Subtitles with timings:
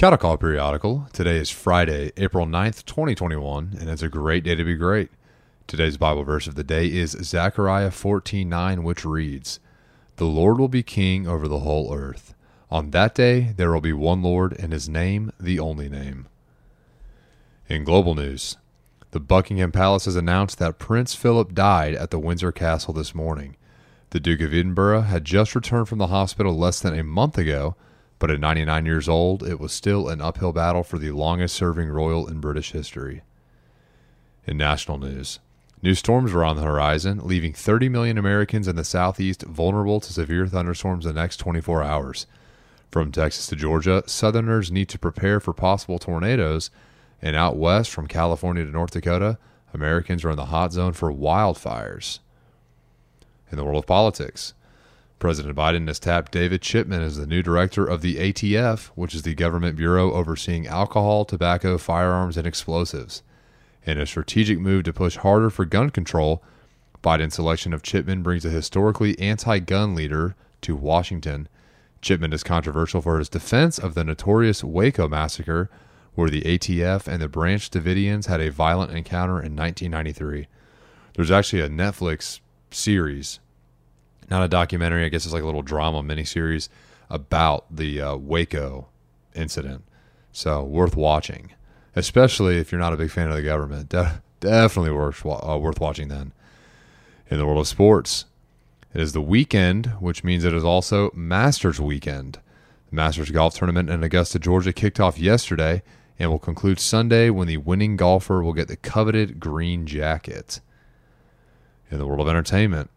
[0.00, 1.08] Cattle Call Periodical.
[1.12, 5.10] Today is Friday, April 9th, 2021, and it's a great day to be great.
[5.66, 9.60] Today's Bible verse of the day is Zechariah 14:9, which reads,
[10.16, 12.32] "The Lord will be king over the whole earth.
[12.70, 16.28] On that day there will be one Lord, and his name the only name."
[17.68, 18.56] In global news,
[19.10, 23.54] the Buckingham Palace has announced that Prince Philip died at the Windsor Castle this morning.
[24.12, 27.76] The Duke of Edinburgh had just returned from the hospital less than a month ago
[28.20, 31.88] but at 99 years old, it was still an uphill battle for the longest serving
[31.88, 33.22] royal in British history.
[34.46, 35.40] In national news,
[35.82, 40.12] new storms were on the horizon, leaving 30 million Americans in the southeast vulnerable to
[40.12, 42.26] severe thunderstorms the next 24 hours.
[42.90, 46.70] From Texas to Georgia, Southerners need to prepare for possible tornadoes,
[47.22, 49.38] and out west from California to North Dakota,
[49.72, 52.18] Americans are in the hot zone for wildfires.
[53.50, 54.52] In the world of politics,
[55.20, 59.20] President Biden has tapped David Chipman as the new director of the ATF, which is
[59.20, 63.22] the government bureau overseeing alcohol, tobacco, firearms, and explosives.
[63.84, 66.42] In a strategic move to push harder for gun control,
[67.02, 71.48] Biden's selection of Chipman brings a historically anti gun leader to Washington.
[72.00, 75.68] Chipman is controversial for his defense of the notorious Waco massacre,
[76.14, 80.46] where the ATF and the Branch Davidians had a violent encounter in 1993.
[81.14, 83.38] There's actually a Netflix series
[84.30, 85.04] not a documentary.
[85.04, 86.68] I guess it's like a little drama miniseries
[87.08, 88.88] about the uh, Waco
[89.34, 89.84] incident.
[90.32, 91.52] So worth watching,
[91.96, 93.88] especially if you're not a big fan of the government.
[93.88, 96.08] De- definitely worth uh, worth watching.
[96.08, 96.32] Then,
[97.28, 98.26] in the world of sports,
[98.94, 102.38] it is the weekend, which means it is also Masters weekend.
[102.90, 105.82] The Masters golf tournament in Augusta, Georgia, kicked off yesterday
[106.18, 110.60] and will conclude Sunday when the winning golfer will get the coveted green jacket.
[111.90, 112.90] In the world of entertainment,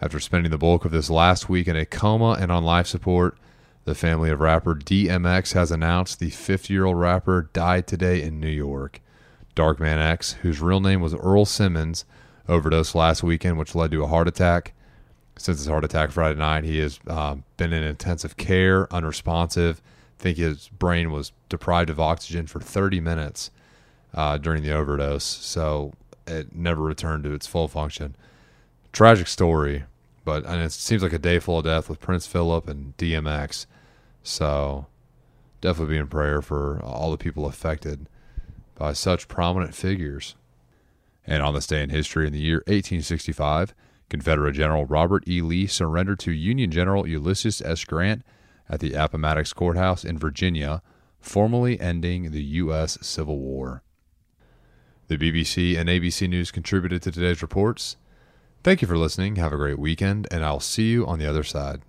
[0.00, 3.36] after spending the bulk of this last week in a coma and on life support,
[3.84, 8.38] the family of rapper DMX has announced the 50 year old rapper died today in
[8.38, 9.00] New York.
[9.56, 12.04] Darkman X, whose real name was Earl Simmons,
[12.48, 14.72] overdosed last weekend, which led to a heart attack.
[15.36, 19.82] Since his heart attack Friday night, he has uh, been in intensive care, unresponsive.
[20.18, 23.50] I think his brain was deprived of oxygen for 30 minutes
[24.14, 25.92] uh, during the overdose, so
[26.26, 28.14] it never returned to its full function
[28.92, 29.84] tragic story,
[30.24, 33.66] but and it seems like a day full of death with Prince Philip and DMX.
[34.22, 34.86] So
[35.60, 38.08] definitely be in prayer for all the people affected
[38.74, 40.36] by such prominent figures.
[41.26, 43.74] And on this day in history, in the year 1865,
[44.08, 45.42] Confederate General Robert E.
[45.42, 47.84] Lee surrendered to Union General Ulysses S.
[47.84, 48.24] Grant
[48.68, 50.82] at the Appomattox Courthouse in Virginia,
[51.20, 52.98] formally ending the U.S.
[53.02, 53.82] Civil War.
[55.08, 57.96] The BBC and ABC News contributed to today's reports.
[58.62, 59.36] Thank you for listening.
[59.36, 61.82] Have a great weekend, and I'll see you on the other side.